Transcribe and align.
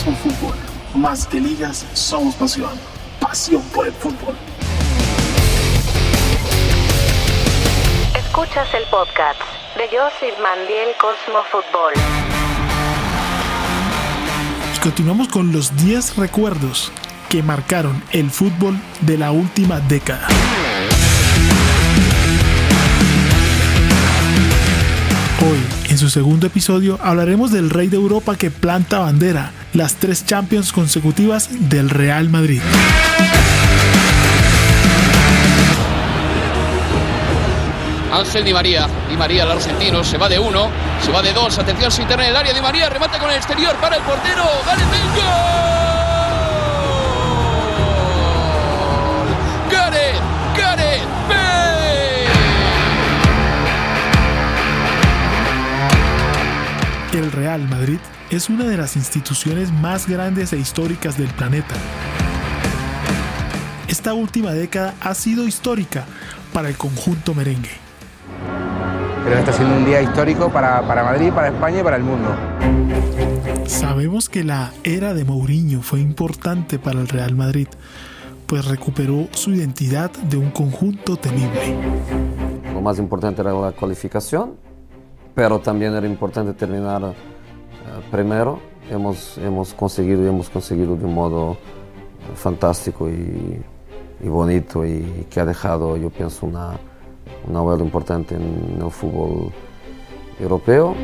Cosmo 0.00 0.16
Fútbol. 0.16 0.54
Más 0.94 1.26
que 1.26 1.38
ligas, 1.38 1.84
somos 1.92 2.34
pasión. 2.34 2.70
Pasión 3.20 3.62
por 3.64 3.86
el 3.86 3.92
fútbol. 3.92 4.34
Escuchas 8.16 8.72
el 8.72 8.84
podcast 8.84 9.40
de 9.76 9.88
Joseph 9.88 10.38
Mandiel 10.42 10.88
Cosmo 10.98 11.42
Fútbol. 11.50 11.92
Y 14.74 14.78
continuamos 14.78 15.28
con 15.28 15.52
los 15.52 15.76
10 15.76 16.16
recuerdos 16.16 16.90
que 17.28 17.42
marcaron 17.42 18.02
el 18.12 18.30
fútbol 18.30 18.80
de 19.02 19.18
la 19.18 19.32
última 19.32 19.80
década. 19.80 20.28
Hoy, 25.42 25.79
su 26.00 26.08
segundo 26.08 26.46
episodio, 26.46 26.98
hablaremos 27.02 27.52
del 27.52 27.68
rey 27.68 27.88
de 27.88 27.96
Europa 27.96 28.34
que 28.34 28.50
planta 28.50 29.00
bandera, 29.00 29.52
las 29.74 29.96
tres 29.96 30.24
Champions 30.24 30.72
consecutivas 30.72 31.50
del 31.68 31.90
Real 31.90 32.30
Madrid. 32.30 32.62
Ángel 38.10 38.44
Di 38.44 38.54
María, 38.54 38.88
Di 39.10 39.16
María 39.18 39.42
el 39.44 39.50
argentino, 39.50 40.02
se 40.02 40.16
va 40.16 40.30
de 40.30 40.38
uno, 40.38 40.70
se 41.04 41.12
va 41.12 41.20
de 41.20 41.34
dos, 41.34 41.58
atención 41.58 41.90
se 41.90 42.00
interna 42.00 42.24
en 42.24 42.30
el 42.30 42.36
área, 42.36 42.54
Di 42.54 42.62
María 42.62 42.88
remate 42.88 43.18
con 43.18 43.30
el 43.30 43.36
exterior 43.36 43.76
para 43.76 43.96
el 43.96 44.02
portero, 44.02 44.44
¡Gale 44.66 44.82
El 44.82 45.99
Real 57.50 57.68
Madrid 57.68 57.98
es 58.30 58.48
una 58.48 58.64
de 58.64 58.76
las 58.76 58.94
instituciones 58.94 59.72
más 59.72 60.06
grandes 60.06 60.52
e 60.52 60.56
históricas 60.56 61.18
del 61.18 61.26
planeta. 61.30 61.74
Esta 63.88 64.14
última 64.14 64.52
década 64.52 64.94
ha 65.00 65.14
sido 65.14 65.48
histórica 65.48 66.04
para 66.52 66.68
el 66.68 66.76
conjunto 66.76 67.34
merengue. 67.34 67.72
Pero 69.24 69.36
está 69.36 69.52
siendo 69.52 69.74
un 69.78 69.84
día 69.84 70.00
histórico 70.00 70.48
para, 70.48 70.80
para 70.82 71.02
Madrid, 71.02 71.32
para 71.32 71.48
España 71.48 71.80
y 71.80 71.82
para 71.82 71.96
el 71.96 72.04
mundo. 72.04 72.28
Sabemos 73.66 74.28
que 74.28 74.44
la 74.44 74.70
era 74.84 75.12
de 75.12 75.24
Mourinho 75.24 75.82
fue 75.82 75.98
importante 75.98 76.78
para 76.78 77.00
el 77.00 77.08
Real 77.08 77.34
Madrid, 77.34 77.66
pues 78.46 78.64
recuperó 78.66 79.26
su 79.32 79.50
identidad 79.50 80.12
de 80.12 80.36
un 80.36 80.52
conjunto 80.52 81.16
temible. 81.16 81.74
Lo 82.72 82.80
más 82.80 83.00
importante 83.00 83.42
era 83.42 83.52
la 83.52 83.72
cualificación, 83.72 84.52
pero 85.34 85.58
también 85.58 85.96
era 85.96 86.06
importante 86.06 86.52
terminar 86.52 87.12
primero. 88.10 88.60
Hemos, 88.90 89.38
hemos 89.38 89.72
conseguido 89.74 90.26
hemos 90.26 90.48
conseguido 90.50 90.96
de 90.96 91.04
un 91.04 91.14
modo 91.14 91.56
fantástico 92.34 93.08
y, 93.08 93.62
bonito 94.28 94.84
y 94.84 95.26
que 95.30 95.40
ha 95.40 95.44
dejado, 95.44 95.96
yo 95.96 96.10
pienso, 96.10 96.46
una, 96.46 96.78
una 97.48 97.62
huella 97.62 97.84
importante 97.84 98.34
en 98.34 98.80
el 98.80 98.90
fútbol 98.90 99.52
europeo. 100.38 100.94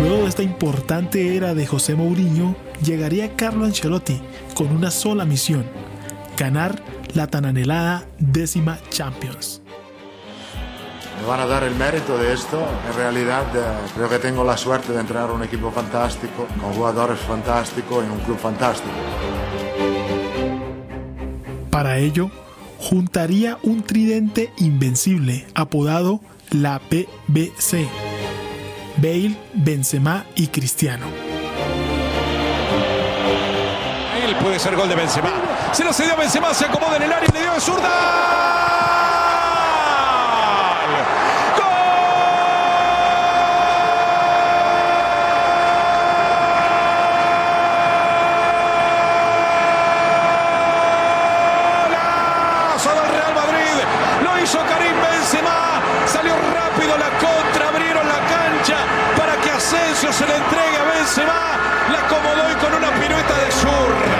Luego 0.00 0.22
de 0.22 0.28
esta 0.28 0.42
importante 0.42 1.36
era 1.36 1.54
de 1.54 1.66
José 1.66 1.94
Mourinho, 1.94 2.54
llegaría 2.84 3.34
Carlo 3.36 3.64
Ancelotti 3.64 4.20
con 4.54 4.68
una 4.68 4.90
sola 4.90 5.24
misión, 5.24 5.64
ganar 6.36 6.82
la 7.14 7.26
tan 7.26 7.46
anhelada 7.46 8.06
décima 8.18 8.78
Champions 8.90 9.62
van 11.28 11.40
a 11.40 11.46
dar 11.46 11.62
el 11.62 11.74
mérito 11.74 12.16
de 12.16 12.32
esto. 12.32 12.66
En 12.88 12.96
realidad 12.96 13.44
eh, 13.54 13.60
creo 13.94 14.08
que 14.08 14.18
tengo 14.18 14.42
la 14.42 14.56
suerte 14.56 14.92
de 14.94 15.00
entrenar 15.00 15.30
un 15.30 15.42
equipo 15.42 15.70
fantástico, 15.70 16.46
con 16.58 16.72
jugadores 16.72 17.20
fantásticos 17.20 18.02
en 18.02 18.10
un 18.10 18.18
club 18.20 18.38
fantástico. 18.38 18.94
Para 21.70 21.98
ello, 21.98 22.30
juntaría 22.78 23.58
un 23.62 23.82
tridente 23.82 24.50
invencible 24.56 25.46
apodado 25.54 26.20
la 26.50 26.80
BBC. 26.90 27.86
Bale, 28.96 29.36
Benzema 29.52 30.24
y 30.34 30.46
Cristiano. 30.46 31.06
Él 34.24 34.34
puede 34.36 34.58
ser 34.58 34.74
gol 34.74 34.88
de 34.88 34.94
Benzema. 34.94 35.30
Se 35.72 35.84
lo 35.84 35.92
cedió 35.92 36.14
a 36.14 36.16
Benzema, 36.16 36.54
se 36.54 36.64
acomoda 36.64 36.96
en 36.96 37.02
el 37.02 37.12
área 37.12 37.28
y 37.28 37.32
le 37.34 37.40
dio 37.42 37.52
de 37.52 37.60
zurda. 37.60 38.17
Se 60.06 60.26
le 60.26 60.36
entrega 60.36 60.80
a 60.80 60.94
Benzema, 60.94 61.32
la 61.90 61.98
acomodó 62.06 62.50
y 62.52 62.54
con 62.54 62.72
una 62.72 62.88
pirueta 63.00 63.34
de 63.44 63.50
zurda. 63.50 64.14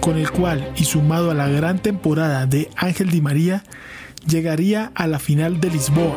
Con 0.00 0.16
el 0.16 0.30
cual, 0.30 0.72
y 0.74 0.84
sumado 0.84 1.30
a 1.30 1.34
la 1.34 1.48
gran 1.48 1.80
temporada 1.80 2.46
de 2.46 2.70
Ángel 2.76 3.10
Di 3.10 3.20
María, 3.20 3.62
llegaría 4.26 4.90
a 4.94 5.06
la 5.06 5.18
final 5.18 5.60
de 5.60 5.68
Lisboa. 5.70 6.16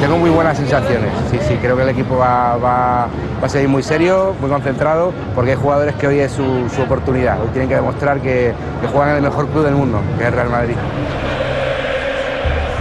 Tengo 0.00 0.16
muy 0.16 0.30
buenas 0.30 0.58
sensaciones, 0.58 1.10
sí, 1.30 1.38
sí, 1.48 1.56
creo 1.60 1.76
que 1.76 1.82
el 1.82 1.88
equipo 1.88 2.16
va, 2.16 2.56
va, 2.56 3.08
va 3.42 3.46
a 3.46 3.48
seguir 3.48 3.68
muy 3.68 3.82
serio, 3.82 4.36
muy 4.40 4.48
concentrado, 4.48 5.12
porque 5.34 5.52
hay 5.52 5.56
jugadores 5.56 5.96
que 5.96 6.06
hoy 6.06 6.20
es 6.20 6.30
su, 6.30 6.68
su 6.72 6.82
oportunidad, 6.82 7.40
hoy 7.42 7.48
tienen 7.48 7.68
que 7.68 7.74
demostrar 7.74 8.20
que, 8.20 8.54
que 8.80 8.86
juegan 8.86 9.10
en 9.10 9.16
el 9.16 9.22
mejor 9.22 9.48
club 9.48 9.64
del 9.64 9.74
mundo, 9.74 10.00
que 10.18 10.22
es 10.22 10.28
el 10.28 10.34
Real 10.34 10.50
Madrid 10.50 10.76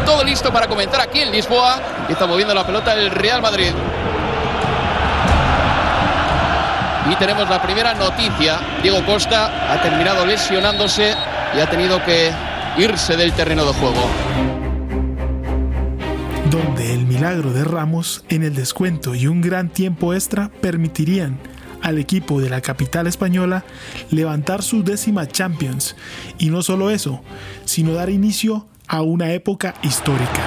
todo 0.05 0.23
listo 0.23 0.51
para 0.51 0.67
comentar 0.67 1.01
aquí 1.01 1.19
en 1.19 1.31
Lisboa. 1.31 1.81
Está 2.09 2.27
moviendo 2.27 2.53
la 2.53 2.65
pelota 2.65 2.93
el 2.93 3.09
Real 3.11 3.41
Madrid. 3.41 3.71
Y 7.11 7.15
tenemos 7.15 7.49
la 7.49 7.61
primera 7.61 7.93
noticia. 7.93 8.59
Diego 8.81 9.05
Costa 9.05 9.71
ha 9.71 9.81
terminado 9.81 10.25
lesionándose 10.25 11.13
y 11.55 11.59
ha 11.59 11.69
tenido 11.69 12.03
que 12.03 12.31
irse 12.77 13.17
del 13.17 13.33
terreno 13.33 13.65
de 13.65 13.73
juego. 13.73 14.09
Donde 16.49 16.93
el 16.93 17.05
milagro 17.05 17.51
de 17.51 17.63
Ramos 17.63 18.23
en 18.29 18.43
el 18.43 18.55
descuento 18.55 19.15
y 19.15 19.27
un 19.27 19.41
gran 19.41 19.69
tiempo 19.69 20.13
extra 20.13 20.49
permitirían 20.61 21.39
al 21.81 21.97
equipo 21.97 22.39
de 22.39 22.49
la 22.49 22.61
capital 22.61 23.07
española 23.07 23.65
levantar 24.09 24.63
su 24.63 24.83
décima 24.83 25.27
Champions. 25.27 25.95
Y 26.37 26.49
no 26.49 26.63
solo 26.63 26.89
eso, 26.89 27.21
sino 27.65 27.93
dar 27.93 28.09
inicio 28.09 28.67
a 28.87 29.01
una 29.01 29.31
época 29.31 29.73
histórica. 29.81 30.41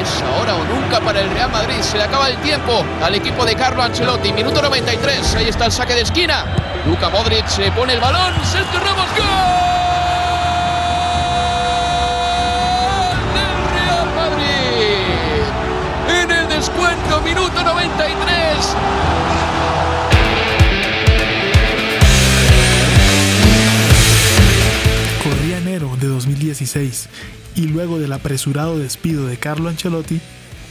Es 0.00 0.22
ahora 0.22 0.56
o 0.56 0.64
nunca 0.64 1.00
para 1.00 1.20
el 1.20 1.30
Real 1.30 1.50
Madrid. 1.50 1.80
Se 1.80 1.96
le 1.96 2.04
acaba 2.04 2.28
el 2.28 2.36
tiempo 2.38 2.84
al 3.02 3.14
equipo 3.14 3.44
de 3.44 3.54
Carlo 3.54 3.82
Ancelotti. 3.82 4.32
Minuto 4.32 4.60
93. 4.60 5.34
Ahí 5.36 5.48
está 5.48 5.66
el 5.66 5.72
saque 5.72 5.94
de 5.94 6.02
esquina. 6.02 6.44
Luca 6.86 7.08
Modric 7.10 7.46
se 7.46 7.70
pone 7.72 7.94
el 7.94 8.00
balón. 8.00 8.34
Sergio 8.44 8.80
Ramos. 8.80 9.06
¡Gol! 9.16 9.24
Del 13.34 13.56
Real 13.72 14.08
Madrid. 14.16 15.44
En 16.22 16.30
el 16.30 16.48
descuento. 16.48 17.20
Minuto 17.22 17.62
93. 17.62 17.93
2016 26.54 27.08
y 27.56 27.66
luego 27.66 27.98
del 27.98 28.12
apresurado 28.12 28.78
despido 28.78 29.26
de 29.26 29.36
Carlo 29.36 29.68
Ancelotti, 29.68 30.20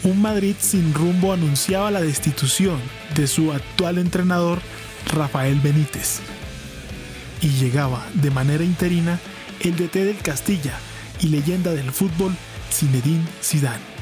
un 0.03 0.21
Madrid 0.21 0.55
sin 0.59 0.93
rumbo 0.93 1.31
anunciaba 1.31 1.91
la 1.91 2.01
destitución 2.01 2.79
de 3.15 3.27
su 3.27 3.53
actual 3.53 3.97
entrenador 3.97 4.59
Rafael 5.13 5.59
Benítez. 5.61 6.19
Y 7.41 7.49
llegaba 7.49 8.05
de 8.15 8.31
manera 8.31 8.63
interina 8.63 9.19
el 9.61 9.75
DT 9.75 10.05
del 10.05 10.17
Castilla 10.17 10.77
y 11.21 11.27
leyenda 11.27 11.71
del 11.71 11.91
fútbol 11.91 12.35
Zinedine 12.71 13.25
Zidane. 13.41 13.93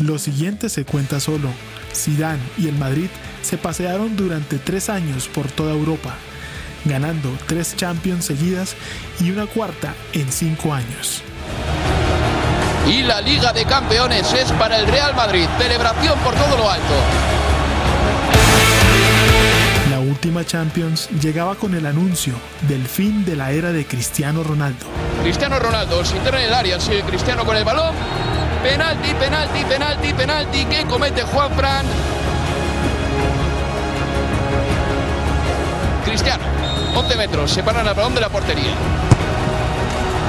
Lo 0.00 0.18
siguiente 0.18 0.68
se 0.68 0.84
cuenta 0.84 1.20
solo. 1.20 1.48
Zidane 1.94 2.42
y 2.58 2.68
el 2.68 2.76
Madrid 2.76 3.08
se 3.42 3.56
pasearon 3.56 4.16
durante 4.16 4.58
tres 4.58 4.88
años 4.88 5.28
por 5.28 5.50
toda 5.50 5.72
Europa, 5.72 6.16
ganando 6.84 7.36
tres 7.46 7.76
Champions 7.76 8.26
seguidas 8.26 8.76
y 9.20 9.30
una 9.30 9.46
cuarta 9.46 9.94
en 10.12 10.30
cinco 10.30 10.72
años. 10.72 11.22
Y 12.86 13.02
la 13.02 13.20
Liga 13.20 13.52
de 13.52 13.64
Campeones 13.64 14.32
es 14.34 14.52
para 14.52 14.78
el 14.78 14.86
Real 14.86 15.14
Madrid. 15.14 15.46
Celebración 15.58 16.18
por 16.18 16.34
todo 16.34 16.56
lo 16.56 16.70
alto. 16.70 16.94
La 19.90 20.00
última 20.00 20.44
Champions 20.44 21.08
llegaba 21.20 21.54
con 21.54 21.74
el 21.74 21.86
anuncio 21.86 22.34
del 22.68 22.86
fin 22.86 23.24
de 23.24 23.36
la 23.36 23.52
era 23.52 23.72
de 23.72 23.86
Cristiano 23.86 24.42
Ronaldo. 24.42 24.86
Cristiano 25.22 25.58
Ronaldo 25.58 26.04
se 26.04 26.16
interna 26.16 26.40
en 26.40 26.48
el 26.48 26.54
área, 26.54 26.78
sigue 26.78 27.02
Cristiano 27.02 27.44
con 27.46 27.56
el 27.56 27.64
balón. 27.64 27.94
Penalti, 28.62 29.14
penalti, 29.14 29.64
penalti, 29.64 30.12
penalti 30.12 30.64
que 30.66 30.84
comete 30.84 31.22
Juan 31.22 31.52
Fran. 31.52 31.86
Cristiano, 36.04 36.44
11 36.94 37.16
metros, 37.16 37.50
separan 37.50 37.86
el 37.86 37.94
balón 37.94 38.14
de 38.14 38.20
la 38.20 38.28
portería. 38.28 38.74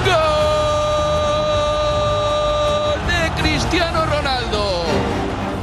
¡Gol 0.03 0.25
de 3.07 3.29
Cristiano 3.41 4.06
Ronaldo! 4.06 4.83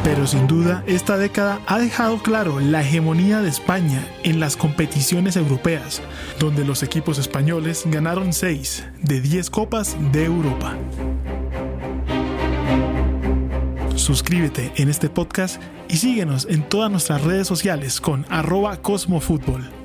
Pero 0.04 0.26
sin 0.26 0.46
duda, 0.46 0.84
esta 0.86 1.16
década 1.16 1.60
ha 1.66 1.78
dejado 1.78 2.18
claro 2.18 2.60
la 2.60 2.82
hegemonía 2.82 3.40
de 3.40 3.48
España 3.48 4.06
en 4.22 4.38
las 4.38 4.56
competiciones 4.56 5.36
europeas, 5.36 6.02
donde 6.38 6.64
los 6.64 6.84
equipos 6.84 7.18
españoles 7.18 7.82
ganaron 7.86 8.32
6 8.32 8.84
de 9.00 9.20
10 9.20 9.50
copas 9.50 9.96
de 10.12 10.24
Europa. 10.24 10.76
Suscríbete 13.96 14.72
en 14.76 14.88
este 14.88 15.08
podcast 15.08 15.60
y 15.88 15.96
síguenos 15.96 16.46
en 16.48 16.68
todas 16.68 16.90
nuestras 16.90 17.22
redes 17.22 17.46
sociales 17.46 18.00
con 18.00 18.24
arroba 18.30 18.76
cosmofútbol. 18.78 19.81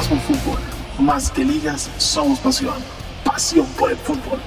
Cosmofútbol, 0.00 0.58
más 0.98 1.30
que 1.30 1.44
ligas, 1.44 1.90
somos 1.98 2.38
pasión. 2.38 2.76
Pasión 3.22 3.66
por 3.78 3.90
el 3.90 3.98
fútbol. 3.98 4.40